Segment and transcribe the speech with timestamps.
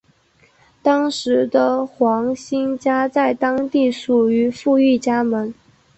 [0.81, 5.53] 当时的黄兴家在当地属于富裕家门。